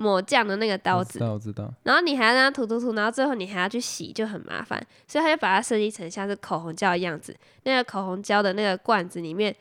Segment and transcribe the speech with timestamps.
[0.00, 7.34] 抹酱的那个刀子我知，道我知道，然后你还要让它涂涂涂，然后最后你还要去洗，就很麻烦，所以他就把它设计成像是口红胶的样子。
[7.64, 9.52] 那个口红胶的那个罐子里面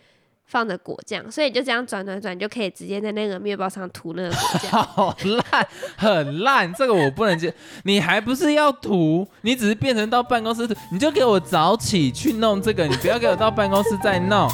[0.46, 4.72] 放着果酱，所以你就这样转转转，你就可以直接在那个面包上涂那个果酱。
[4.86, 7.52] 好烂，很烂，这个我不能接。
[7.86, 14.48] 你还不是要涂，你只是变成到办公室涂，你就给我早起去弄这个，你不要给我到办公室再弄。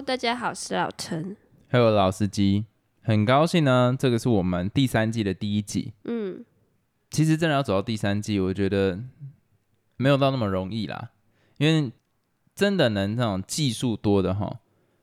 [0.00, 1.36] Hello，大家好，我是老陈。
[1.68, 2.64] 还有老司机，
[3.02, 5.92] 很高兴呢，这个是我们第三季的第一集。
[6.04, 6.42] 嗯，
[7.10, 8.98] 其实真的要走到第三季，我觉得
[9.98, 11.10] 没有到那么容易啦，
[11.58, 11.92] 因为
[12.54, 14.60] 真的能那种技术多的哈，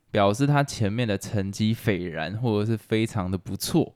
[0.10, 3.94] 表示他前面的成绩斐然或者是非常的不错，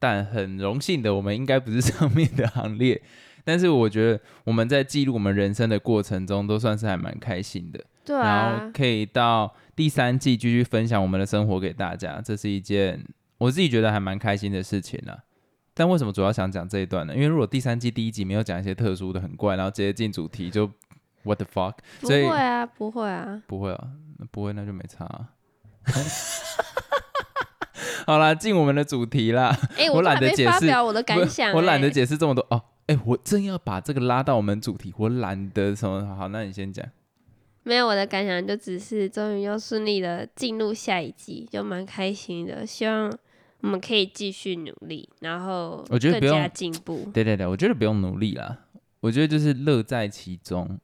[0.00, 3.00] 但很荣幸的，我们应该不是上面的行列。
[3.46, 7.84] 但是我觉得我们在记录我们人生的过程中，都算是还蛮开心的。
[8.02, 13.04] 对然后啊，可以到第三季继续分享我们的生活给大家，这是一件
[13.38, 15.18] 我自己觉得还蛮开心的事情啦。
[15.74, 17.14] 但为什么主要想讲这一段呢？
[17.14, 20.70] 因为如果第三季第一集没有讲一些特殊的、很怪，然后直接进主题，就
[21.24, 23.42] what the fuck，不会啊，不会啊。
[23.48, 23.88] 不会啊，
[24.30, 25.28] 不会那就没差、啊。
[28.06, 29.56] 好啦，进我们的主题啦。
[29.76, 32.62] 哎、我懒得解释我的感想、我懒得哎解释这么多哦。
[32.86, 36.14] 哎、我正要把这个拉到我们主题，我懒得什么。
[36.14, 36.86] 好，那你先讲。
[37.64, 42.66] 没有我的感想，就只是终于又顺利的进入下一季，就蛮开心的。
[42.66, 43.10] 希望
[43.60, 47.08] 我们可以继续努力，然后我觉得更加进步。
[47.12, 48.58] 对对对，我觉得不用努力啦，
[49.00, 50.78] 我觉得就是乐在其中，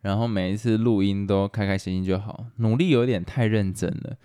[0.00, 2.46] 然后每一次录音都开开心心就好。
[2.56, 4.16] 努力有点太认真了，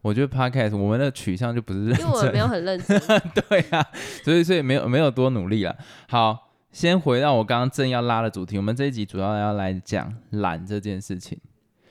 [0.00, 2.98] 我觉得 podcast 我们的取向就不是认真因为我没，有很认真，
[3.48, 3.86] 对啊，
[4.24, 5.76] 所以所以没有没有多努力啦。
[6.08, 11.38] 好，先回到我刚刚正要拉的主题，我们这一集主要要来讲懒这件事情。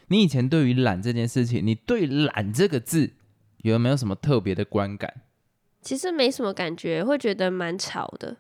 [0.07, 3.11] 你以前对于懒这件事情，你对懒这个字
[3.57, 5.21] 有没有什么特别的观感？
[5.81, 8.37] 其实没什么感觉，会觉得蛮吵的。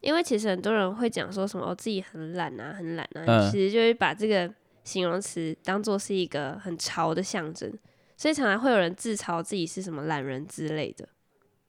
[0.00, 4.52] 因为其实很多人会讲说什么、哦、自己很懒啊，很懒啊，嗯其实就是把这个
[4.84, 7.72] 形容词当做是一个很潮的象征，
[8.16, 11.08] 所以常常会有人自嘲自己是什么懒人之类的。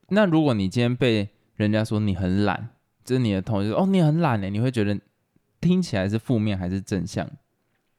[0.10, 2.70] 那如果你今天被人家说你很懒，
[3.04, 5.00] 就是你的同事说哦你很懒呢，你会觉得
[5.60, 7.28] 听起来是负面还是正向？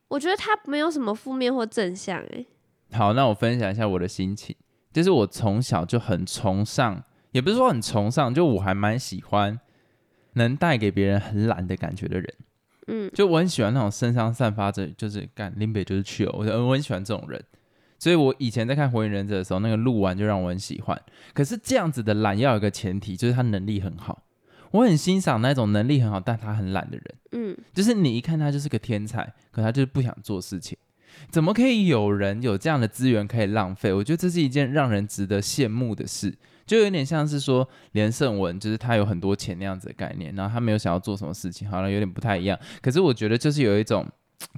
[0.08, 2.46] 我觉得它没有什么负面或正向、欸，
[2.92, 4.56] 好，那我分享一下我的心情，
[4.92, 7.02] 就是我从小就很崇尚，
[7.32, 9.60] 也不是说很崇尚，就我还蛮喜欢
[10.34, 12.34] 能带给别人很懒的感觉的人。
[12.86, 17.42] 嗯，就我很喜欢那种身上散发着就是干林北就是去哦，我我很喜欢这种人。
[17.98, 20.98] 所以我以前在看《火影忍者》的时候，那个鹿丸就让我很喜欢。
[21.34, 24.22] 可是这样子的懒要有一个前提，就是他能力很好。
[24.72, 30.76] 我很欣赏那种能力很好但他很懒的人，嗯，就是你一看他就是个天才，可他就是不想做事情。
[31.30, 33.92] 怎么可以有人有这样的资源可以浪费？
[33.92, 36.32] 我觉得这是一件让人值得羡慕的事，
[36.64, 42.56] 就有点像是说连胜文，就是他有很多钱那样子的概念，然后他没有想要做什么事情，好像有点不太一样。
[42.80, 44.06] 可是我觉得就是有一种，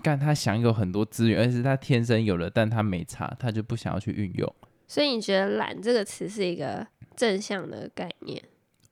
[0.02, 4.54] 干他享有很多资源，而且是他天生有的，但他没差，他就不想要去运用。
[4.86, 8.42] 所以你觉得“懒”这个词是一个正向的概念？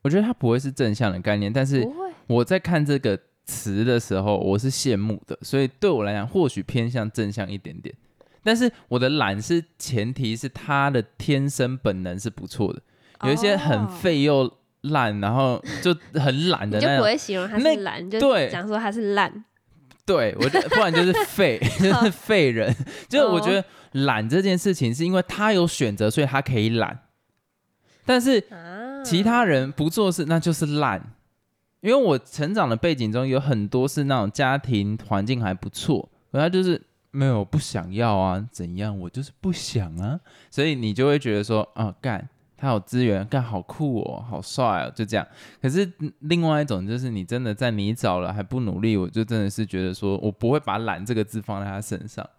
[0.01, 1.87] 我觉得他不会是正向的概念，但是，
[2.27, 7.93] 我在看这个词的时候，我是羡慕的，所以对我来讲，或许偏向正向一点点。
[8.41, 12.81] 但是我的懒是前提是他的天生本能是不错的，
[13.25, 14.49] 有一些很哦废又
[14.81, 17.03] 烂，然后就很懒你就不。
[17.03, 19.43] 会形容他是懒，你就对讲说他是烂。
[20.05, 22.73] 对我就，不然就是废， 就是废人。
[23.09, 23.61] 就是我觉哦
[23.91, 26.97] 得懒这件事情，是因为他有选择，所以他可以懒。
[28.05, 31.13] 但是啊，其他人不做事，那就是烂。
[31.81, 40.19] 因为我成长的背景中有很多是那种家庭环境还不错，可他就是没有不想要啊，怎样我就是不想啊，
[40.51, 42.27] 所以你就会觉得说啊，干
[42.57, 45.25] 他有资源，干好酷哦，好帅哦，就这样。
[45.61, 45.89] 可是
[46.19, 52.29] 另外一种就是你真的在泥沼了还不努力，我就真的是觉得说我不会把懒这个字放在他身上。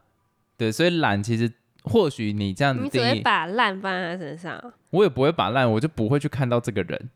[0.59, 1.51] 对，所以懒其实
[1.85, 4.73] 或许你这样子你只会，把烂放在他身上。
[4.91, 7.11] 我也不会把烂，我就不会去看到这个人。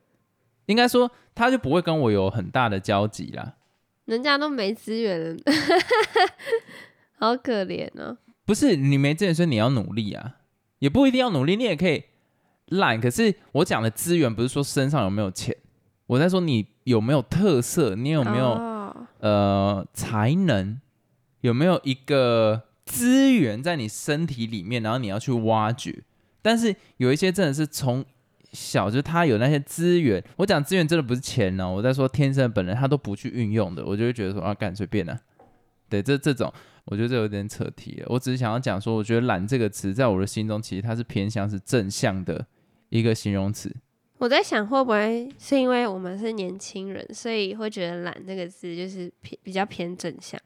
[0.67, 3.55] 应该说，他就不会跟我有很大的交集啦。
[4.07, 5.43] 人家都没资源了，
[7.19, 8.17] 好可怜哦。
[8.47, 10.37] 不是你没资源，所以你要努力啊，
[10.79, 12.05] 也不一定要努力，你也可以
[12.67, 13.01] 懒。
[13.01, 15.57] 可是我讲的资源不是说身上有没有钱，
[16.07, 20.79] 我在说你有没有特色，你有没有、哦呃才能，
[21.41, 26.03] 有没有一个资源在你身体里面，然后你要去挖掘。
[26.43, 28.05] 但是有一些真的是从
[28.53, 30.23] 小，就他有那些资源。
[30.37, 35.19] 我讲资源真的不是钱哦，我在说天生本人他都不去运用的，我就会觉得说啊，干随便了。
[35.89, 36.53] 对，这这种
[36.85, 38.07] 我觉得这有点扯题了。
[38.11, 42.47] 我只是想要讲说，我觉得懒这个词在我的心中其实它是偏向是正向的
[42.91, 43.75] 一个形容词。
[44.19, 50.41] 我在想会不会是因为我们是年轻人，所以会觉得“懒”这个字就是偏比较偏正向，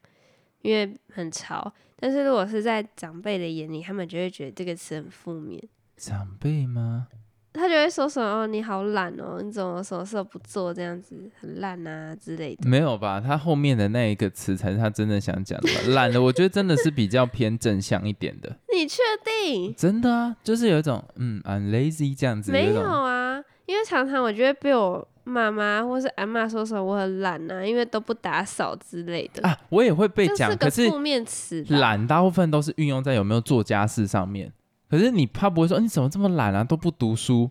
[0.62, 1.72] 因为很潮。
[2.00, 5.62] 但是如果是在长辈的眼里，他们就会觉得这个词很负面。
[5.96, 7.08] 长辈吗？
[7.54, 13.20] 他就会说什么“哦，你好懒哦，你怎么什么事都不做，这样子很烂啊之类的。”没有吧？
[13.20, 15.92] 他后面的那一个词才是他真的想讲的。
[15.92, 18.56] 懒的，我觉得真的是比较偏正向一点的。
[18.72, 19.74] 你确定？
[19.74, 22.52] 真的啊，就是有一种嗯，I'm lazy 这样子。
[22.52, 29.56] 没有啊，因为常常我觉得被我妈妈或是阿妈说什么我很懒啊，因为都不打扫之类的啊。
[29.68, 34.52] 我也会被讲，可是负面词懒大部分都是运用在有没有做家事上面。
[34.90, 37.50] 可是你怕不会说你怎么这么懒啊，都不读书。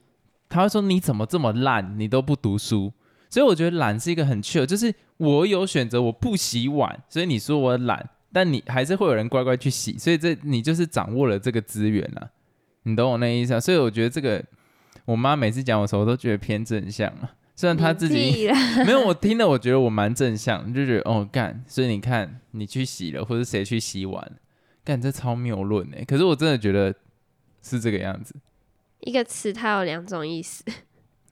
[0.50, 2.92] 他会说你怎么这么烂，你都不读书。
[3.30, 9.98] 所以我觉得懒是一个很 chill，就是我有选择，我不洗碗，所以你说我懒，但你还是会有人乖乖去洗。
[9.98, 12.30] 所以这你就是掌握了这个资源啊，
[12.84, 13.60] 你懂我那意思啊？
[13.60, 14.42] 所以我觉得这个
[15.04, 17.34] 我妈每次讲我时候，我都觉得偏正向啊。
[17.58, 18.48] 虽然他自己
[18.88, 21.62] 没有我听了，我觉得我蛮正向，就觉得哦干。
[21.68, 24.32] 所以你看你去洗了，或者谁去洗碗，
[24.86, 26.06] 干这超谬论哎。
[26.06, 26.96] 可是我真的觉得。
[27.60, 28.34] 是这个样子，
[29.02, 30.64] 一个词它有两种意思。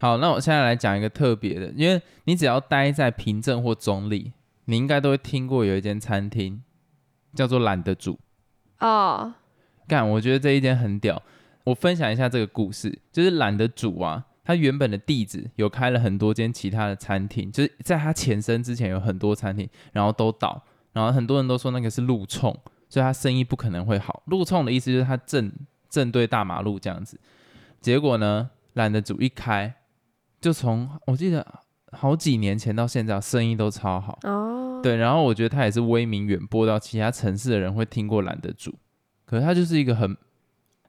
[0.01, 4.33] 好，那我现在来讲一个特别的，因为你只要待在平镇或中立，
[4.66, 6.62] 你应该都会听过有一间餐厅
[7.33, 8.19] 叫做懒得煮
[8.80, 9.36] 哦。
[9.88, 11.21] 干，我觉得这一间很屌。
[11.63, 20.63] 我分享一下这个故事，就是懒得煮啊，它原本的地址有开了很多间其他的餐厅，就是在他前身之前有很多餐厅，然后都倒，
[20.94, 22.57] 然后很多人都说那个是路冲，
[22.88, 24.24] 所以他生意不可能会好。
[24.27, 25.51] 路冲的意思就是他正。
[25.88, 27.18] 正对大马路这样子，
[27.80, 29.74] 结果呢，懒得煮一开，
[30.42, 31.45] 就从我记得
[31.94, 34.81] 好几年前到现在，生意都超好哦。
[34.83, 38.75] 对，然后我觉得他也是威名远播到其他城市的人会听过懒得煮，
[39.25, 40.18] 可是他就是一个很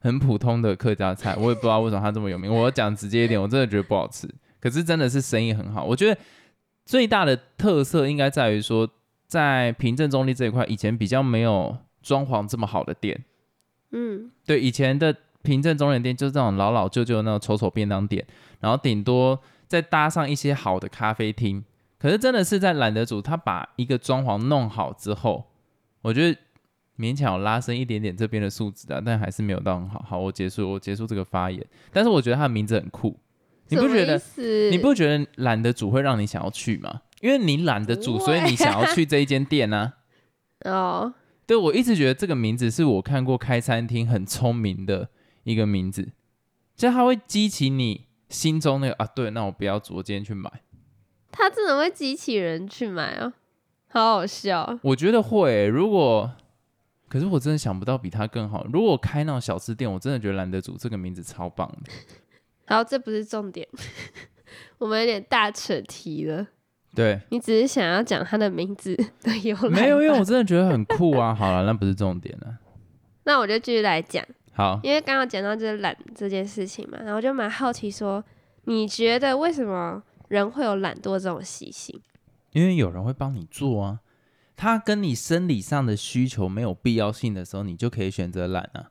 [0.07, 2.49] 很普通的客家菜，我也不知道为什么它这么有名。
[2.49, 4.25] 我讲直接一点，我真的觉得不好吃，
[4.61, 5.83] 可是真的是生意很好。
[5.83, 6.17] 我觉得
[6.85, 8.89] 最大的特色应该在于说，
[9.27, 13.21] 在平镇中立这一块，以前比较没有装潢这么好的店。
[13.91, 18.25] 嗯，对，以前的平镇中立店就是这种老老旧旧的那种丑丑便当店，
[18.61, 19.37] 然后顶多
[19.67, 21.61] 再搭上一些好的咖啡厅。
[21.99, 25.43] 可是真的是在懒得煮，他把一个装潢弄好之后，
[26.01, 26.39] 我觉得
[26.97, 30.03] 勉强拉伸一点点这边的数值啊，但还是没有到很好。
[30.07, 31.65] 好，我结束，我结束这个发言。
[31.91, 33.17] 但是我觉得他的名字很酷，
[33.69, 34.21] 你不觉得？
[34.71, 37.01] 你不觉得懒得煮会让你想要去吗？
[37.21, 39.93] 因为你懒得煮，所以你想要去这一间店呢？
[40.65, 41.13] 哦。
[41.45, 45.09] 对，我一直觉得这个名字是我看过开餐厅很聪明的
[45.43, 46.09] 一个名字，
[46.75, 50.51] 就它会激起你心中那个啊，对，那我不要煮，我今天去买，
[51.31, 53.31] 它真的会激起人去买啊，
[53.87, 54.77] 好好笑。
[54.81, 56.29] 我觉得会，如果，
[57.07, 58.65] 可是我真的想不到比它更好。
[58.71, 61.91] 如果开那种小吃店，我真的觉得懒得煮这个名字超棒的。
[62.65, 63.67] 好，这不是重点，
[64.77, 66.47] 我们有点大扯题了。
[66.95, 71.33] 对你只是想要讲他的名字的由来，没有，因为我真的觉得很酷啊。
[71.35, 72.57] 好了，那不是重点了。
[73.23, 74.25] 那我就继续来讲。
[74.53, 78.23] 好，因为刚刚讲到就是懒这件事情嘛，然后就蛮好奇说，
[78.63, 82.01] 你觉得为什么人会有懒惰这种习性？
[82.53, 83.99] 因为有人会帮你做啊。
[84.57, 88.89] 他跟你生理上的需求没有必要性的时候，你就可以选择懒啊。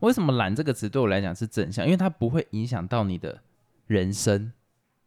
[0.00, 1.84] 为什么懒这个词对我来讲是正向？
[1.84, 3.40] 因为它不会影响到你的
[3.86, 4.52] 人生，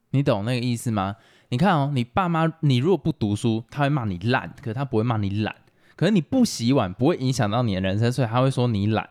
[0.10, 1.16] 你懂那个意思吗？
[1.50, 5.56] 你看哦，你爸妈，你如果不读书，他会骂你懒，可是他不会骂你懒。
[5.96, 9.08] 可是你不洗碗，不会影响到你的人生，所以他会说你懒。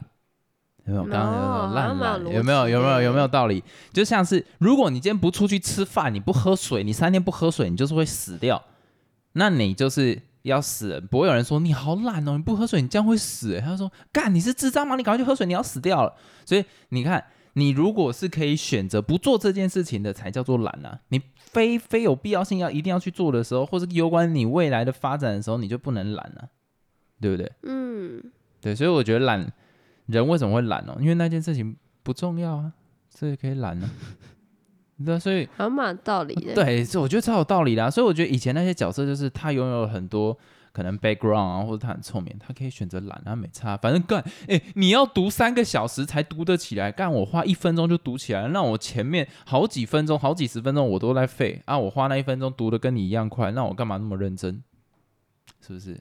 [0.84, 1.04] 有没有？
[1.04, 2.68] 刚刚有烂懒，有没有？
[2.68, 3.02] 有没有？
[3.02, 3.62] 有没有道理？
[3.92, 8.64] 就像是，如果你今天不出去吃饭，你不喝水，你三天不喝水，你就是会死掉。
[9.32, 13.60] 那你就是要死，不会有人说你好懒哦，你不喝水，你这样会死。
[13.60, 14.96] 他说干，你是智障吗？
[14.96, 16.14] 你赶快去喝水，你要死掉了。
[16.44, 17.24] 所以你看。
[17.54, 21.00] 你如果是可以选择不做这件事情的，才叫做懒啊！
[21.08, 26.46] 你非非有必要性要一定要去做的时候，或是有关你未来的发展的时候，你就不能懒啊，
[27.20, 27.50] 对不对？
[27.64, 28.22] 嗯，
[28.60, 29.52] 对，所以我觉得懒
[30.06, 30.98] 人为什么会懒哦？
[31.00, 32.72] 因为那件事情不重要啊，
[33.08, 33.90] 所以可以懒啊。
[35.04, 36.54] 对，所以还蛮道理的。
[36.54, 37.90] 对，这我觉得超有道理的。
[37.90, 40.36] 所以我觉得以前那些角色就是他拥有很多。
[40.70, 54.62] 可能 background 啊，或者他很聪明，他可以选择懒，他没差，反正干，哎，你要读三个小时才读得起来，干我花一分钟就读起来，那我前面好几分钟、好几十分钟我都在废啊，我花那一分钟读的跟你一样快，那我干嘛那么认真？
[55.60, 55.98] 是不是？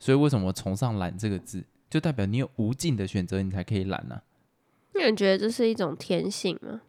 [0.00, 4.20] 所以为什么崇尚懒这个字，就代表你有无尽的选择，你才可以懒呢？
[4.94, 6.80] 那你觉得这是一种天性吗？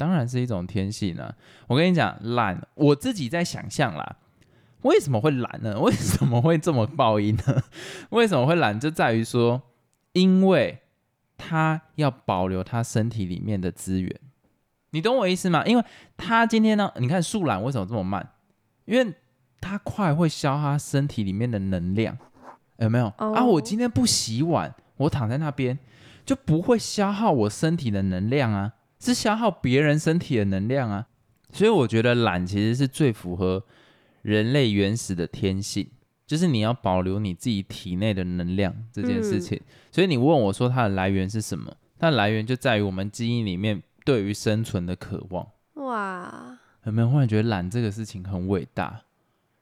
[0.00, 1.34] 当然是一种天性啊。
[1.66, 4.16] 我跟你讲，懒，我自己在想象啦，
[4.80, 5.78] 为什么会懒呢？
[5.84, 7.62] 为什么会这么报应呢？
[8.08, 8.80] 为什么会懒？
[8.80, 9.60] 就在于说，
[10.14, 10.78] 因为
[11.36, 14.18] 他要保留他身体里面的资源，
[14.92, 15.64] 你懂我意思吗？
[15.66, 15.84] 因为
[16.16, 18.30] 他今天呢，你看树懒为什么这么慢？
[18.86, 19.14] 因为
[19.60, 22.16] 它快会消耗身体里面的能量，
[22.78, 23.14] 有没有、啊？
[23.18, 25.78] 哦我今天不洗碗，我躺在那边
[26.24, 31.08] 就不会消耗我身体的能量啊，是消耗别人身体的能量啊。
[31.52, 33.64] 所以我觉得懒其实是最符合
[34.22, 35.88] 人类原始的天性，
[36.24, 39.60] 就是你要保留你自己体内的能量这件事情。
[39.90, 41.74] 所以你问我说它的来源是什么？
[41.98, 45.46] 它的来源就在于我们基因里面对于生存的渴望。
[45.74, 49.02] 哇，有没有忽然觉得懒这个事情很伟大？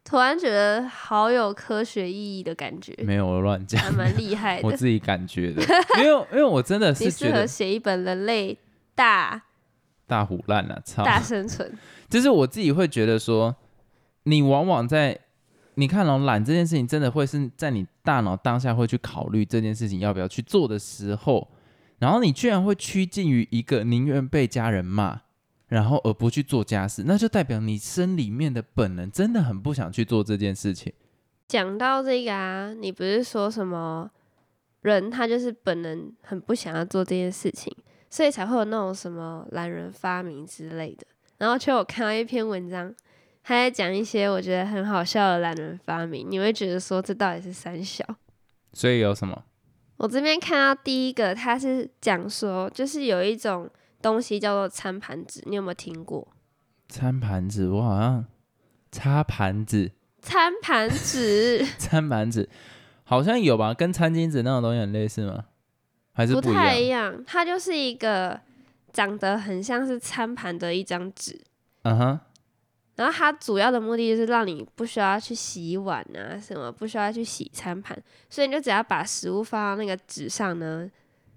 [0.04, 4.66] 突然觉得好有科学意义的感觉，没有我乱讲还，蛮厉害的。
[4.66, 5.62] 我自己感觉的，
[5.99, 8.57] 因为因为我真的 你适合是觉得写一本人类
[8.99, 9.40] 大
[10.09, 11.05] 大虎烂了，操！
[11.05, 11.73] 大生存。
[12.11, 13.55] 就是我自己会觉得说，
[14.25, 15.21] 你往往在
[15.75, 21.49] 你看哦，懒这件事情，真的会是在你大脑当下会去考虑这件事情要不要去做的时候，
[21.99, 25.21] 然后你居然会趋近于一个宁愿被家人骂，
[25.69, 30.93] 然后而不去做家事，那就代表你身里面的本能真的很不想去做这件事情。
[31.47, 34.11] 讲到这个啊，你不是说什么
[34.83, 37.73] 人他就是本能很不想要做这件事情，
[38.11, 41.07] 所以才会有那种什么懒人发明之类的。
[41.38, 42.95] 然后就我看到一篇文章，
[43.43, 48.05] 他在讲一些我觉得很好笑的懒人发明，你会觉得说这到底是三小？
[48.73, 49.45] 所以有什么？
[49.99, 53.69] 我这边看到第一个，他是讲说，就是有一种
[54.00, 56.29] 东西叫做餐盘纸，你有没有听过？
[56.88, 58.25] 餐盘纸，我好像
[58.93, 59.91] 擦盘子，
[60.23, 62.49] 餐盘纸 餐盘子
[63.03, 63.75] 好像有吧？
[63.75, 65.47] 跟餐巾纸那种东西很类似吗？
[66.19, 66.53] 还是不？
[66.53, 68.41] 太一样，它就是一个
[68.93, 71.41] 长得很像是餐盘的一张纸，
[71.83, 72.21] 嗯哼，
[72.97, 77.97] 然后它主要的目的就是让你不需要去洗碗啊，什么不需要去洗餐盘，
[78.29, 80.91] 所以你就只要把食物放到那个纸上呢，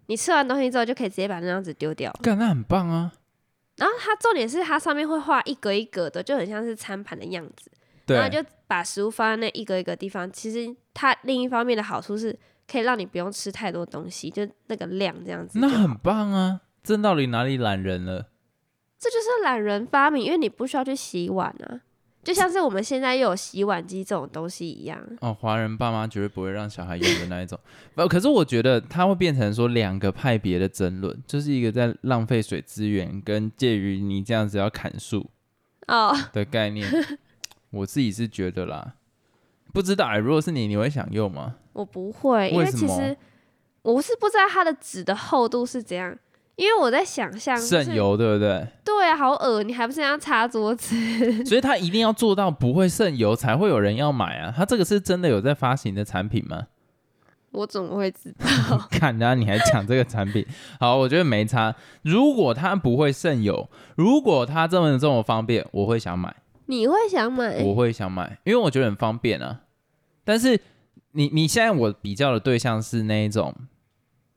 [0.07, 2.11] 你吃完东西之后就可以直接把那张纸丢掉。
[2.23, 3.13] 干那很棒啊！
[3.77, 7.69] 然后它重点是它上面会画一格一格的，就很像是餐盘的样子，
[8.07, 10.31] 对然后，就把食物放在那一格一格地方。
[10.31, 12.35] 其实它另一方面的好处是
[12.71, 15.59] 可以让你不用吃太多东西，就那个量这样子。
[15.59, 16.61] 那很棒啊！
[16.81, 18.27] 这到底哪里懒人了？
[18.97, 21.81] 这就是懒人发明，因为你不需要去洗碗啊，
[22.23, 24.99] 就像是我们现在又有洗碗机这种东西一样。
[25.19, 27.59] 哦，华人爸妈绝对不会让小孩用的那一种。
[27.93, 35.29] 不，可是我觉得它会变成说两个派别的争论，就是一个在浪费水资源，跟介于你这样子要砍树
[35.87, 36.87] 哦，的概念。
[37.71, 38.95] 我自己是觉得啦，
[39.73, 41.55] 不知道、欸，如果是你，你会想用吗？
[41.73, 43.15] 我不会，因为其实
[43.81, 46.15] 我是不知道它的纸的厚度是怎样，
[46.55, 48.67] 因为我在想象渗油，对不对？
[48.83, 50.95] 对啊，好恶，你还不是要擦桌子？
[51.45, 54.53] 所以它一定要做到不会渗油，才会有人要买啊。
[54.55, 56.67] 它这个是真的有在发行的产品吗？
[57.51, 58.77] 我怎么会知道？
[58.91, 60.45] 看，然后你还讲这个产品，
[60.79, 61.75] 好，我觉得没差。
[62.01, 66.33] 如果它不会渗油，如果它这么这么方便，我会想买，
[66.65, 67.63] 你会想买？
[67.63, 69.61] 我会想买，因为我觉得很方便啊。
[70.23, 70.59] 但是
[71.11, 73.55] 你你现在我比较的对象是那一种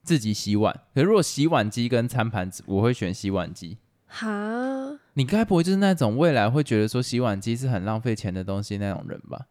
[0.03, 3.79] 自己洗碗，可是如果洗碗机跟餐盘子，我会选洗碗机。
[4.07, 9.47] 哈，你该不会就是那种未来会觉得说洗碗机是很浪费钱的东西那种人吧？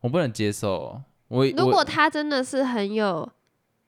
[0.00, 1.02] 我不能接受、哦。
[1.28, 3.28] 我如果我它真的是很有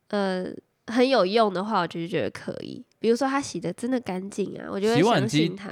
[0.09, 0.47] 呃
[0.89, 2.85] 很有用的话，我就觉得可以。
[2.99, 5.71] 比如说它洗的真的干净啊，我就会相洗碗机信它。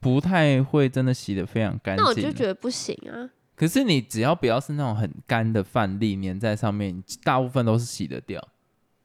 [0.00, 3.30] 不太会真的洗的非常干净，那我就觉得不行啊。
[3.54, 8.42] 可是你只要不要是那种很干的饭粒粘在上面，大部分都是洗得掉。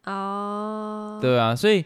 [0.06, 1.84] 哦，对啊，所以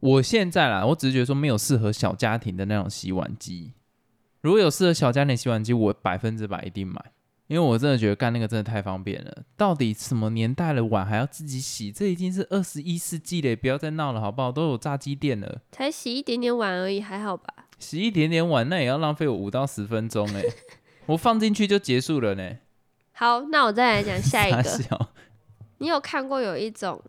[0.00, 3.72] 我现在啦，我只是觉得说没有适合小家庭的那种洗碗机。
[4.40, 7.12] 如果有适合小家庭洗碗机，我百分之百一定买，
[7.48, 9.42] 因为我真的觉得干那个真的太方便了。
[9.56, 11.92] 到底什么年代的碗还要自己洗？
[11.92, 14.50] 这已经是二十一世纪了，不要再闹了好不好？
[14.52, 17.52] 都有炸鸡店了，才洗一点点碗而已，还好吧？
[17.78, 20.42] 洗一点点碗那也要浪费我五到十分钟哎、
[21.06, 22.56] 我放进去就结束了呢。
[23.12, 25.08] 好，那我再来讲下一个。
[25.78, 27.02] 你有看过有一种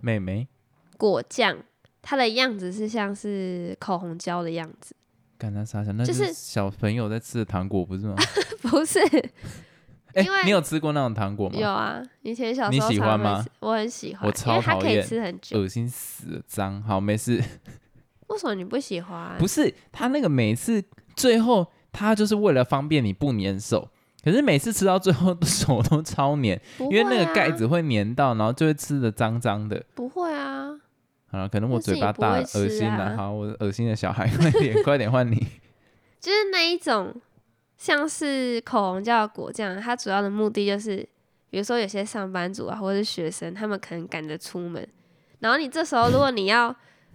[0.00, 0.48] 妹妹。
[0.96, 1.56] 果酱，
[2.00, 4.96] 它的样子是像是口红胶的样子，
[5.36, 8.16] 干他傻笑，那就就是是小朋友在吃的糖果，不是吗？
[8.62, 8.98] 不是？
[10.14, 11.58] 哎、因为你有吃过那种糖果吗？
[11.58, 13.44] 有啊，以前小时候你喜欢吗？
[13.60, 15.60] 我很喜欢，我超因为它可以讨厌吃很久。
[15.60, 16.82] 恶心死了，脏。
[16.82, 17.44] 好，没事。
[18.28, 19.36] 为什么你不喜欢？
[19.38, 20.82] 不是他那个每次
[21.14, 23.88] 最后，他就是为了方便你不粘手，
[24.24, 29.84] 可是每次吃到最后手都超粘，不因为那个盖子会粘到，然后就会吃的脏脏的。
[29.94, 30.76] 不会啊，
[31.30, 33.16] 好了，可能我嘴巴大，恶心了。
[33.16, 35.36] 好，我恶心的小孩，快点，快点换你。
[36.20, 37.14] 就是那一种
[37.78, 40.96] 像是口红叫果酱，它主要的目的就是，
[41.48, 44.86] 比如说有些上班族啊，或者是学生，他们可能赶着出门，
[45.38, 46.74] 然后你这时候如果你要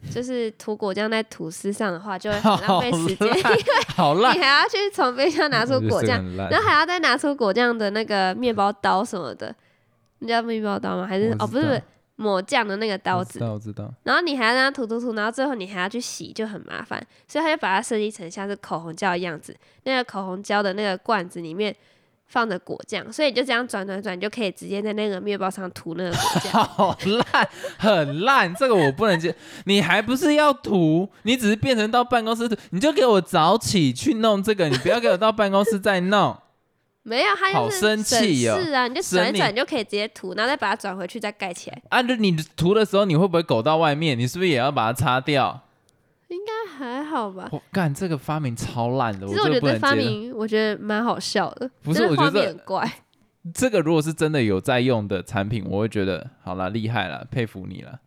[0.09, 3.63] 就是涂果酱在吐司上的话，就会很 浪费时间，因为
[3.95, 9.55] 好烂你，还要去从冰箱拿出果酱， 然后还要再拿出果酱的那个面包刀什么的，
[10.19, 11.05] 你知道面包刀吗？
[11.05, 11.81] 还是哦不是
[12.15, 13.93] 抹酱的那个刀子我知，道，我知道。
[14.03, 19.55] 然后你还要让它涂涂涂，然后最后你还要去洗，就很麻烦，所以他就把它设计成像是口红胶的样子。
[19.83, 21.75] 那个口红胶的那个罐子里面
[22.31, 26.63] 放着果酱，所以你就这样转转转，你就可以直接在那个面包上涂那个果酱。
[26.63, 26.97] 好
[27.33, 29.35] 烂，很烂，这个我不能接。
[29.65, 36.37] 你还不是要涂，你只是变成到办公室涂，你就给我早起去弄这个，你不要给我到办公室再弄。
[37.03, 41.81] 没有，他就是好生气哦是啊，你就转一转就可以直接涂，然后再把它转回去，再盖起来。
[41.89, 44.17] 啊，就你涂的时候，你会不会狗到外面？
[44.17, 45.59] 你是不是也要把它擦掉？
[46.77, 47.47] 还好吧？
[47.51, 49.93] 我干，这个发明超烂的，其实我觉得发。
[49.93, 52.89] 明我觉得蛮好笑的，不是画我觉得怪。
[53.53, 57.99] 这个如果是真的有在用的产品，我会觉得好啦，厉害了，佩服你了。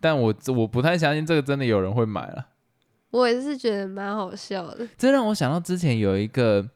[0.00, 2.46] 但我我不太相信这个真的有人会买了。
[3.10, 4.86] 我也是觉得蛮好笑的。
[4.96, 6.68] 这让我想到之前有一个，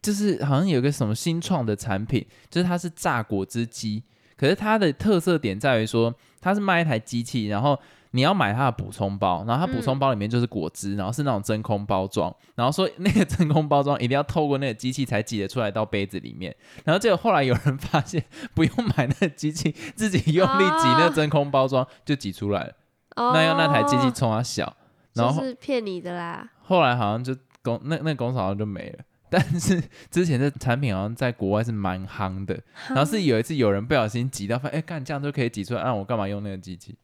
[0.00, 4.02] 就是好像有一个什么新创的产品，就是它是榨果汁机，
[4.36, 7.78] 可是它的特色点在于说，它是卖一台机器，然后
[8.12, 16.54] 你要买它的补充包，然后它补充包里面就是果汁，然后是那种真空包装，然后说那个真空包装一定要透过那个机器才挤得出来到杯子里面，
[16.84, 22.72] 然后结果后来有人发现不用买那个机器，自己用力挤那个真空包装就挤出来了，
[23.16, 24.76] 哦，那要那台机器冲它小，
[25.14, 26.48] 然后是骗你的啦。
[26.62, 28.98] 后来好像就公那那个公司好像就没了。
[29.30, 32.54] 但是之前的产品好像在国外是蛮夯的，
[32.88, 36.94] 然后是有一次有人不小心挤到，发现哎干这样就可以挤出来，啊、我干嘛用那个机器？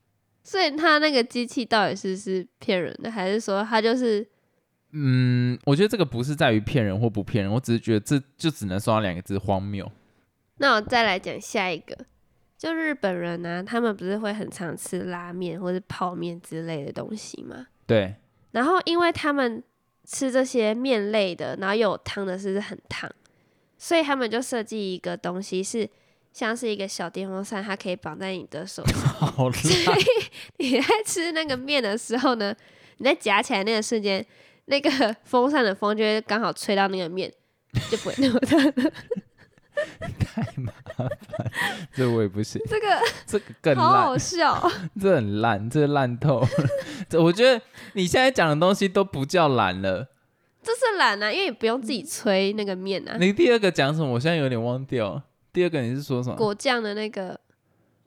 [0.48, 4.26] 所以他那个机器到底是是骗人的，还是说他就是
[4.92, 9.86] 嗯，我觉得这个不是在于骗人或不骗人，我只是觉得这就只能说到两个字荒谬。
[10.56, 11.94] 那我再来讲下一个，
[12.56, 17.66] 就日本人呢、他们不是会很常吃拉面或是泡面之类的东西吗？
[17.86, 18.14] 对，
[18.52, 19.62] 然后因为他们
[20.04, 23.10] 吃这些面类的，然后又有汤的，是不是很烫？
[23.76, 25.86] 所以他们就设计一个东西是
[26.38, 28.96] 像是一个小电风扇，它可以绑在你的手上。
[29.18, 29.98] 好烂，
[30.58, 32.54] 你在吃那个面的时候呢，
[32.98, 34.24] 你在夹起来那个瞬间，
[34.66, 34.88] 那个
[35.24, 37.28] 风扇的风就会刚好吹到那个面，
[37.90, 38.60] 就不会那么烫。
[40.20, 41.08] 太麻烦，
[41.92, 42.86] 这我也不行，这个
[43.26, 44.70] 这个更好烂，好笑，
[45.00, 46.48] 这很烂，这烂透了。
[47.10, 47.60] 这我觉得
[47.94, 50.06] 你现在讲的东西都不叫懒了。
[50.62, 53.16] 这是懒啊，因为你不用自己吹那个面啊。
[53.18, 54.12] 你第二个讲什么？
[54.12, 55.24] 我现在有点忘掉了。
[55.52, 56.36] 第二个你是说什么？
[56.36, 57.38] 果酱的那个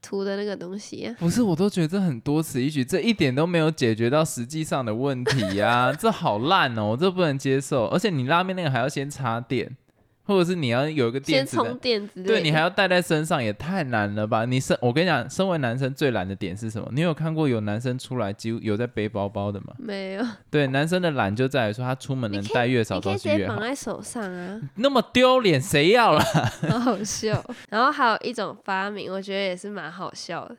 [0.01, 7.85] 涂的那个东西啊，不是，我都觉得这很多此一举，这一点都没有解决到实际上的问题呀、这好烂哦，我这不能接受。
[7.87, 9.77] 而且你拉面那个还要先插电，
[10.23, 12.07] 或者是你要有一个电先充电。
[12.25, 14.45] 对你还要带在身上，也太难了吧？
[14.45, 16.87] 你身，我跟你讲，身为男生最懒的点是什么？
[16.93, 19.73] 你有看过有男生出来几乎有在背包包的吗？
[19.77, 20.25] 没有？
[20.49, 23.63] 对，男生的懒就在于说他出门能带越少你可以东西越好绑。
[23.63, 26.23] 在手上啊，那么丢脸，谁要啦？
[26.69, 27.43] 好 好笑。
[27.69, 30.55] 然后还有一种发明，我觉得也是蛮好笑的，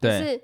[0.00, 0.42] 就对，是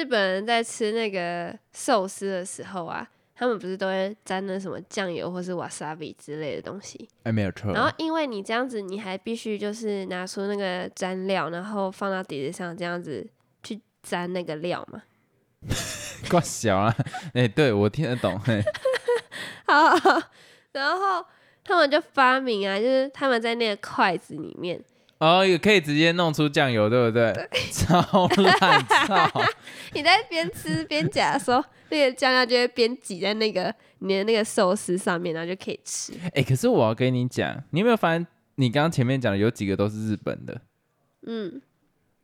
[0.00, 3.08] 日本人在吃那个寿司的时候啊，
[3.38, 7.08] 他们不是都会沾那什么酱油或是 wasabi 之类的东西。
[7.22, 7.72] 哎，没有错。
[7.72, 13.24] 然后因为你这样子，你还必须就是拿出那个蘸料，然后放到碟子上，这样子
[13.62, 15.02] 去沾那个料嘛。
[16.28, 16.92] 怪小啊，
[17.34, 18.36] 哎、对我听得懂。
[19.66, 20.22] 好好，
[20.72, 21.24] 然后
[21.62, 24.82] 他们就发明啊，就是他们在那个筷子里面，
[25.18, 27.32] 哦，也可以直接弄出酱油，对不对？
[27.72, 29.42] 超烂，操！
[29.92, 36.12] 你在边吃边夹的时候，那个酱料就会边挤在那个你的那个寿司上面，然后就可以吃。
[36.34, 40.60] 哎、可是我要跟你讲，你有没有发现，你刚刚前面讲的有几个都是日本的，
[41.26, 41.60] 嗯，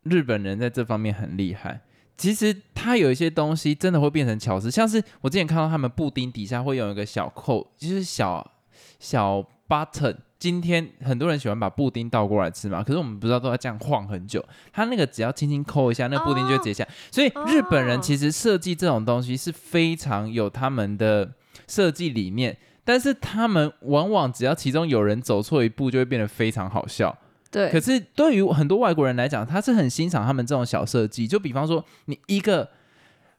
[0.04, 1.80] 日本人在这方面很厉害。
[2.16, 8.52] 其实他有一些东西真的会变成巧思，像是我之前看到他们布丁底下会有一个小扣，就是小
[9.00, 10.18] 小 button。
[10.44, 14.44] 今天很多人喜欢把布丁倒过来吃嘛，可是我们不知道都要这样晃很久。
[14.74, 16.90] 它那个只要轻轻抠一下，那个布丁就会直接下来。
[17.10, 21.32] 所以日本人其实设计这种东西是非常有他们的
[21.66, 22.54] 设计理念，
[22.84, 27.16] 但是他们往往只要其中有人走错一步，就会变得非常好笑。
[27.50, 31.26] 对可，是对于很多外国人来讲，他是很欣赏他们这种小设计。
[31.26, 32.68] 就比方说，你一个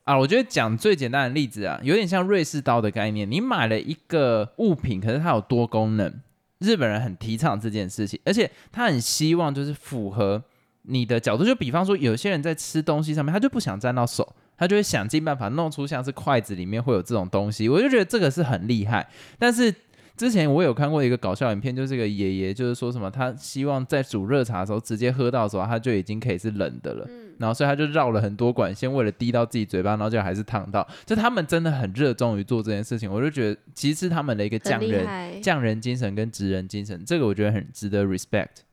[0.06, 3.30] 啊，我觉得讲最简单的例子啊，有点像瑞士刀的概念。
[3.30, 6.12] 你买了一个物品，可是它有多功能，
[6.60, 10.44] 日本人很提倡这件事情，而且他很希望就是符合
[10.84, 11.44] 你的角度。
[11.44, 19.08] 就比方说，有些人在吃东西上面，他就不想沾到手，他就会想尽办法弄出像是筷子里面会有这种东西，我就觉得这个是很厉害。
[19.38, 19.74] 但是
[20.18, 27.08] 之前我有看过一个搞笑影片，就是这个爷爷就是说什么，他希望在煮热茶的时候直接喝到的时候，他就已经可以是冷的了。
[27.38, 30.88] 然后所以他就绕了很多管线，为了滴到自己嘴巴，然后就还是烫到。
[31.06, 35.42] 就他们真的很热衷于做这件事情，我就觉得其实是他们的一个匠人。
[35.42, 38.64] 匠人精神跟职人精神，这个我觉得很值得 respect。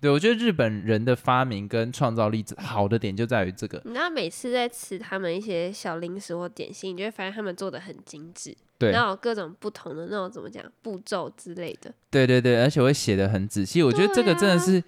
[0.00, 3.80] 对我觉得日本人的发明跟创造力好的点就在于这个。
[3.84, 11.92] 你知道每次在吃他们一些小零食或点心，你就会发现他们做的很精致，对然后有各种不同的那种怎么讲步骤之类的。
[12.10, 13.82] 对对对，而且会写的很仔细。
[13.82, 14.82] 我觉得这个真的是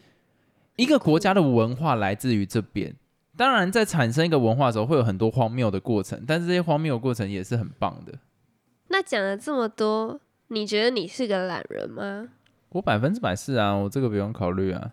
[0.76, 2.96] 一个国家的文化来自于这边。
[3.36, 8.12] 当然，在产生一个文化的时候，会有很多荒谬的过程，但是这些荒谬的过程也是很棒的。
[8.88, 12.28] 那讲了这么多，你觉得你是个懒人吗？
[12.70, 14.92] 我百分之百是啊，我这个不用考虑啊。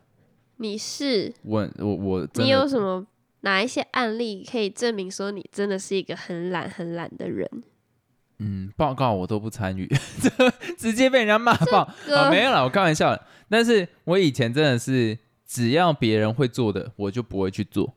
[0.61, 1.33] 你是？
[1.43, 3.05] 我我我你有什么
[3.41, 7.49] 哪一些案例可以证明说你真的是一个很懒很懒的人？
[8.39, 9.89] 嗯，报告我都不参与，
[10.77, 11.85] 直接被人家骂爆。
[12.05, 13.25] 个啊，没有了，我开玩笑的。
[13.49, 17.95] 但是我以前真的是，只要别人会做的，我就不会去做。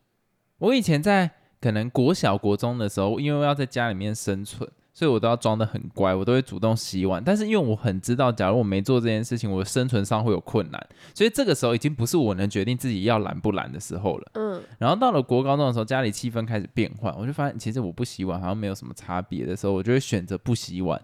[0.59, 1.29] 我以前在
[1.61, 7.21] 可能国小、国中的时候，因为要在家里面生存，所以我都要装的很乖，我都会主动洗碗。
[7.23, 14.31] 但是因为我很知道，假如我没做这件事情，我生存上会有困难，所以这个时候已经不是我能决定自己要懒不懒的时候了。
[14.35, 21.01] 嗯，然后到了国高中的时候，家里气氛开始变换，我就发现其实我不洗碗好像没有什么差别的时候，我就会选择不洗碗，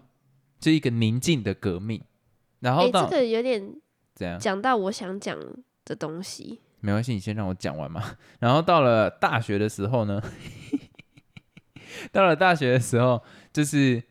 [0.60, 2.00] 就一个宁静的革命。
[2.60, 3.74] 然哎、后到、这个有点
[4.14, 4.38] 怎样？
[4.38, 5.36] 讲到我想讲
[5.84, 6.60] 的东西。
[6.82, 8.02] 没关系，你先让我讲完嘛。
[8.38, 10.22] 然后到了大学的时候呢，
[12.12, 14.02] 到了大学的时候，就是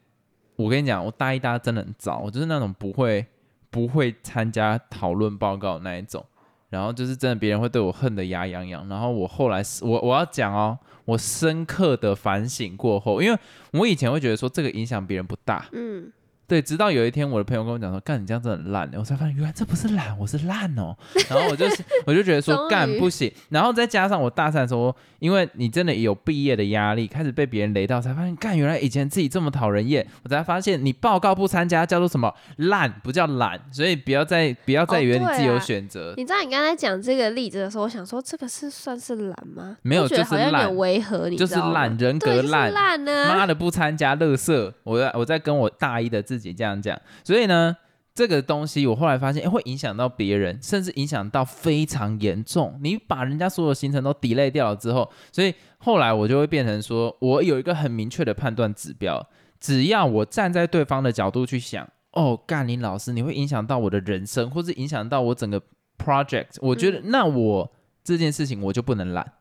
[0.56, 3.25] 我跟你讲，我大一、大真的很糟，我就是那种不会
[3.69, 6.25] 不会参加讨论报告那一种。
[6.69, 8.88] 然后就是真的，别人会对我恨得牙痒痒。
[8.88, 13.39] 然后我后来，我我要讲哦，我深刻的反省过后，因为
[13.71, 16.12] 我以前会觉得说这个影响别人不大，嗯，
[16.50, 20.98] 对，直到有一天我的朋友跟我讲说，干你这样真的很烂，我才发现原来这不是懒，我是烂哦。
[21.30, 36.16] 然后我就是我就觉得说 干不行，然后再加上我大三的时候，因为你真的有毕业的压力，开始被别人雷到，才发现干原来以前自己这么讨人厌，我才发现你报告不参加叫做什么烂，不叫懒，所以不要再不要再哦以为你自己有选择。
[36.18, 39.78] 你知道你刚才讲这个例子的时候，我想说这个是算是懒吗？
[39.84, 47.75] 没有就是烂好像有点违和，你就是懒，人格烂，烂呢、妈的不参加乐色，我在我在跟我大一的自己这样讲，所以呢，
[48.15, 52.80] 这个东西我后来发现，诶会影响到别人，甚至影响到非常严重。
[52.82, 59.25] 你把人家所有行程都 delay 掉了之后，所以后来我就会变成说，我有一个很明确的判断指标，
[59.60, 65.62] 只要我站在对方的角度去想，哦，干林老师，你会影响到我的人生，或是影响到我整个
[65.97, 67.71] project，我觉得、那我
[68.04, 69.34] 这件事情我就不能懒，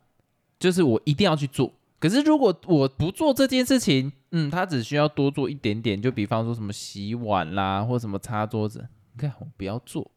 [0.58, 1.72] 就是我一定要去做。
[2.00, 10.11] 可是如果我不做这件事情，嗯，他只需要多做一点点，就比方说什么洗碗啦，或什么擦桌子，你看我不要做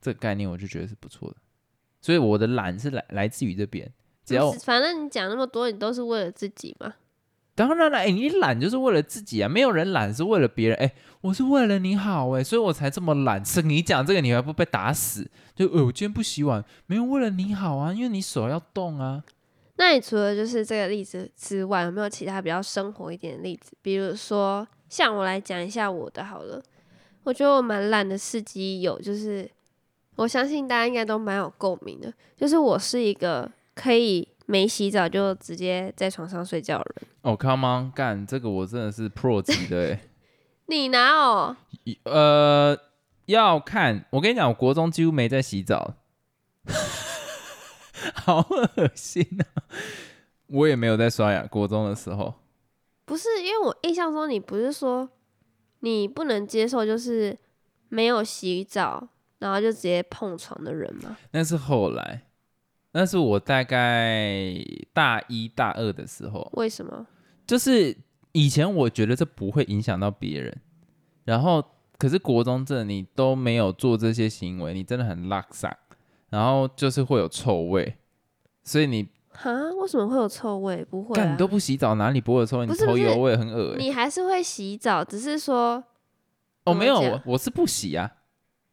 [0.00, 1.36] 这个概念，我就觉得是不错的。
[2.00, 3.92] 所以我的懒是来来自于这边，
[4.24, 6.94] 只要反正你讲那么多，你都是为了自己嘛。
[7.54, 10.78] 当然了，哎、你懒就是为了自己啊，没有人懒是为了别人。
[10.78, 13.44] 哎、我是为了你好、哎，所以我才这么懒。
[13.44, 15.30] 是你讲这个，你还不被打死？
[15.54, 19.22] 就，呃，我今天不洗碗，没有为了你好啊，因为你手要动啊。
[19.82, 23.72] 那你除了就是这个例子之外，有没有其他比较生活一点的例子？
[23.82, 26.62] 比如说，像我来讲一下我的好了。
[27.24, 29.50] 我觉得我蛮懒的事迹有，就是
[30.14, 37.08] 我相信大家应该都蛮有共鸣的，就是我是一个可以没洗澡就直接在床上睡觉的人。
[37.22, 40.00] 哦，Come on，干这个我真的是 Pro 级的、 哎。
[40.66, 41.56] 你哪有？
[42.04, 42.78] 呃，
[43.26, 44.04] 要看。
[44.10, 45.94] 我跟你讲，我国中几乎没在洗澡，
[48.14, 49.64] 好恶心啊！
[50.48, 52.34] 我也没有在刷牙，国中的时候。
[53.04, 55.08] 不是，因为我印象中你不是说
[55.80, 57.36] 你不能接受就是
[57.88, 61.16] 没有洗澡，然后就直接碰床的人吗？
[61.32, 62.22] 那是后来，
[62.92, 64.54] 那是我大概
[64.92, 67.06] 大一大二的时候，为什么？
[67.46, 67.96] 就是
[68.32, 70.60] 以前我觉得这不会影响到别人，
[71.24, 71.62] 然后
[71.98, 75.76] 可是国中这你都没有做这些行为，你真的很拉撒，
[76.32, 77.94] 然后就是会有臭味，
[78.64, 79.52] 所以你哈？
[79.80, 80.82] 为什么会有臭味？
[80.86, 82.64] 不会、啊干你，都不洗澡，哪里不会有臭味？
[82.64, 85.84] 你不是头油味很恶欸你还是会洗澡，只是说
[86.64, 88.10] 哦，没有，我我是不洗啊，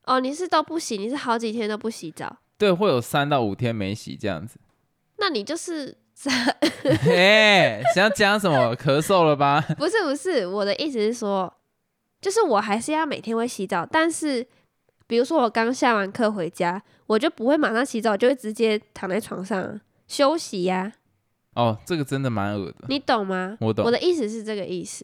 [0.05, 4.57] 哦，你是都不洗，你是好几天都不洗澡，对，会有三到五天没洗这样子。
[5.17, 5.97] 那你就是
[7.05, 8.73] 哎， 想讲什么？
[8.77, 9.59] 咳嗽了吧？
[9.77, 10.47] 不是不是？
[10.47, 11.53] 我的意思是说，
[12.21, 14.47] 就是我还是要每天会洗澡，但是
[15.09, 20.93] 比如说我刚下完课回家，我就不会马上洗澡，就会直接躺在床上休息呀、
[21.55, 22.85] 哦，这个真的蛮恶的。
[22.87, 23.57] 你懂吗？
[23.59, 25.03] 我懂我的意思是这个意思。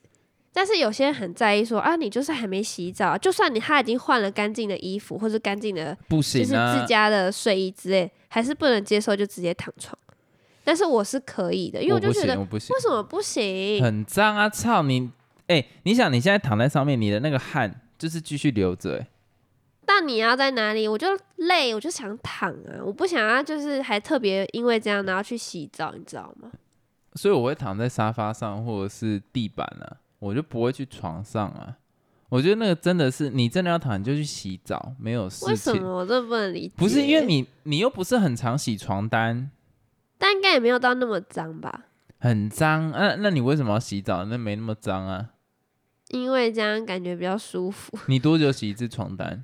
[0.54, 9.98] 但是有些人很在意说啊，你就是还没洗澡，就算你他已经换了干净的衣服或者干净的，不就是行啊，自家的睡衣之类，还是不能接受就直接躺床。
[10.64, 13.84] 但是我是可以的，因为我，就觉得不行为，什么不行？
[13.84, 14.48] 很脏啊！
[14.48, 15.10] 操你，
[15.48, 19.08] 哎、你想你现在躺在上面，你的那个汗就是继续流着、哎，
[19.86, 20.88] 但你要在哪里？
[20.88, 26.52] 我就累，我就想躺啊，我不想要就是还特别因为这样然后去洗澡，你知道吗？
[27.14, 31.78] 所以我会躺在沙发上或者是地板啊，我就不会去床上啊。
[32.30, 35.74] 我觉得那个真的是，你真的要躺你就去洗澡，没有事为什。
[35.76, 36.74] 么我真的不能理解？
[36.76, 39.52] 不是因为，你，你又不是很常洗床单，
[40.18, 41.86] 但应该也没有到那么脏吧？
[42.18, 42.92] 很脏。
[42.92, 44.26] 那、那你为什么要洗澡？
[44.26, 45.30] 那没那么脏啊。
[46.10, 49.44] 因为这样感觉比较舒服，你多久洗一次床单？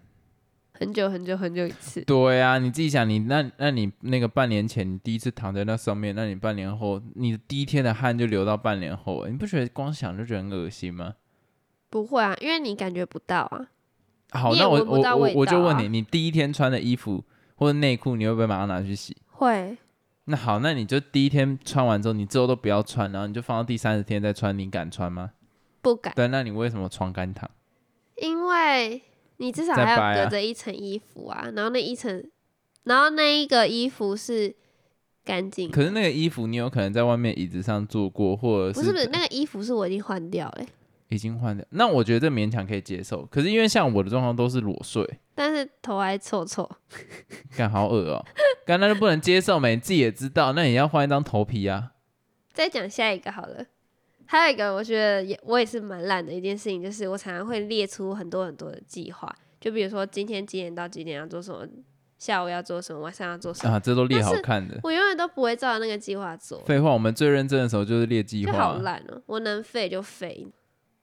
[0.82, 2.02] 很久很久很久一次。
[2.02, 11.14] 对啊，你自己想，你那那你那个半年前你第一次躺在那上面，那你半年后你的第一天的汗就流到半年后，你不觉得光想就觉得很恶心吗？
[11.92, 13.68] 不会啊，因为你感觉不到啊。
[14.32, 19.16] 好，那我我我我就问你，你第一天穿的衣服或者内裤，你会不会马上拿去洗？
[19.28, 19.78] 会，
[20.26, 25.30] 那好，那你就第一天穿完之后，你之后都不要穿，然后你就放到第三十天再穿，你敢穿吗？
[25.84, 27.48] 不敢，对，那你为什么床干躺？
[28.16, 29.04] 因为
[29.42, 32.24] 你至少还要隔着一层衣服啊，然后那一层，
[32.84, 34.56] 然后那一个衣服是
[35.26, 40.68] 干净，可是那个衣服你有可能在外面椅子上坐过，或者不是不是那个衣服是我已经换掉了欸、
[41.10, 43.26] 已经换掉，那我觉得这勉强可以接受。
[43.26, 46.70] 可是因为像我的状况都是裸睡，但是头还臭臭。
[47.58, 48.24] 干好恶哦、
[48.64, 49.74] 干那就不能接受没？
[49.76, 51.94] 你自己也知道，那你要换一张头皮啊。
[52.54, 53.66] 再讲下一个好了。
[54.32, 61.68] 还有一个，我觉得也我也是蛮懒的一件事情，就是我常常会列出很多很多的计划，就比如说今天几点到几点要做什么，
[62.18, 64.80] 下午要做什么，晚上要做什么，啊，这都列好看的。
[64.84, 70.48] 我永远都不会照着那个计划做，废话，我们最认真的时候就是列计划好，懒哦、我能废就废。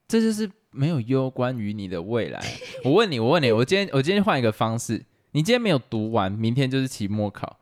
[0.06, 2.42] 这就是没有攸关于你的未来。
[2.82, 7.58] 我问你，我问你，我今天我今天换一个方式，你今天没有读完，明天就是期末考，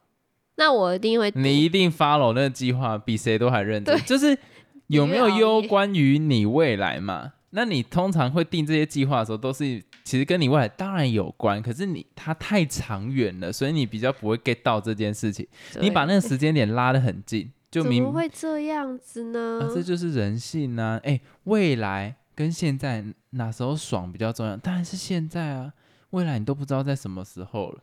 [0.55, 4.01] 那我一定会，你一定 follow 那个计划，比谁都还认真对。
[4.03, 4.39] 就是
[4.88, 7.33] 有没有攸关于你未来嘛？
[7.51, 15.46] 那你通常会定这些计划的时候，都是其实跟你未来当然有关，可是你它太长远了，所以你比较不会 get 到这件事情。
[15.81, 19.61] 你把那个时间点拉得很近，就明怎么会这样子呢？
[19.62, 21.01] 啊，这就是人性啊！
[21.05, 24.57] 哎、未来跟现在哪时候爽比较重要？
[24.57, 25.72] 当然是现在啊！
[26.11, 27.81] 未来你都不知道在什么时候了，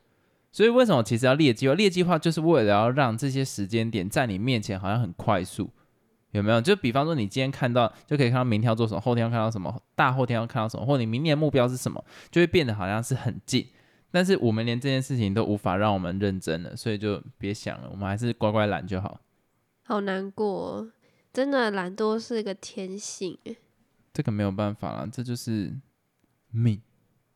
[0.52, 1.74] 所以为什么其实要列计划？
[1.74, 5.70] 列计划就是为了要让这些时间点在你面前好像很快速，
[6.34, 6.62] 有没有？
[6.62, 13.68] 就比方说你今天看到，就可以看到明天要做什么，后天要看到什么，大后天要看到什么，或你明年的目标是什么，就会变得好像是很近。
[14.12, 19.20] 但是我们连这件事情都无法让我们认真了，所以就别想了，我们还是乖乖懒就好。
[19.84, 20.92] 好难过哦、
[21.32, 23.58] 真的懒惰是一个天性欸。
[24.14, 25.74] 这个没有办法啦，这就是
[26.52, 26.80] 命。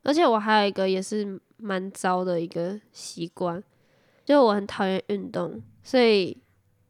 [0.03, 3.61] 而且我还有一个也是蛮糟的一个习惯，
[4.23, 6.37] 就我很讨厌运动，所以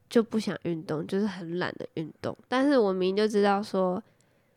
[0.10, 2.38] 就不想运动，就是很懒得运动。
[2.48, 4.02] 但是我明明就知道说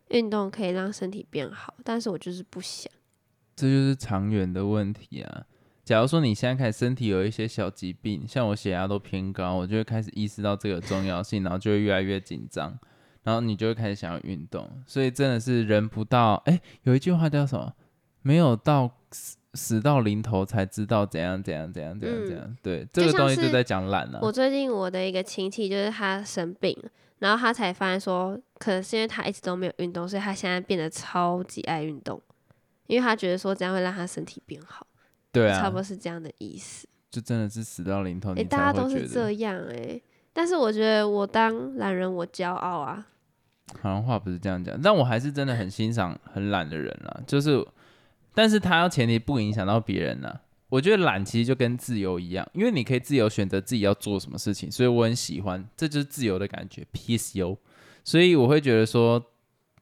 [0.09, 2.91] 运动可以让身体变好，但是我就是不想。
[3.55, 5.45] 这就是长远的问题啊。
[5.83, 12.77] 假如说你现在开始身体有一些小疾病，像我血压都偏高，我就会开始意识到这个重要性，然后就会越来越紧张，
[13.23, 14.69] 然后你就会开始想要运动。
[14.85, 17.73] 所以真的是人不到，哎、有一句话叫什么？
[18.21, 18.99] 没有到
[19.53, 22.57] 死死到临头才知道怎样怎样怎样怎样怎样。
[22.61, 24.19] 对，这个东西就在讲懒啊。
[24.21, 26.77] 我最近我的一个亲戚就是他生病，
[27.19, 32.21] 然后他才发现说，可能是因为他一直都没有运动，所以他现在变得超级爱运动，
[32.87, 34.87] 因为他觉得说这样会让他身体变好，
[35.31, 36.87] 对啊差不，多是这样的意思。
[37.09, 38.89] 就真的是死到临头，诶，你大家都。
[38.89, 43.05] 是这样诶，但是我觉得我当懒人我骄傲啊，
[43.81, 47.21] 好像话不是这样讲，但我还是真的很欣赏很懒的人啦。
[47.27, 47.61] 就是，
[48.33, 50.41] 但是他要前提不影响到别人啦。
[50.69, 57.57] 我觉得懒其实就跟自由一样，因为你可以自由选择自己要做什么事情，所以我很喜欢，这就是自由的感觉，peace you。
[58.05, 59.21] 所以我会觉得说，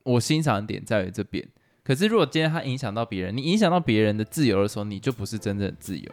[0.03, 1.47] 我欣赏的点在于这边。
[1.83, 6.11] 可是如果今天它影响到别人，你影响到别人的自由的时候，你就不是真正的自由。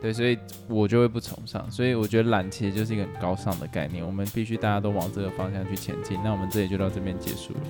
[0.00, 1.68] 对，所以我就会不崇尚。
[1.68, 6.16] 所以我觉得懒其实就是一个很高尚的概念，我们必须大家都往这个方向去前进。
[6.22, 7.60] 那我们这里就到这边结束了，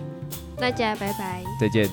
[0.58, 1.42] 大家拜拜。
[1.58, 1.88] 再见。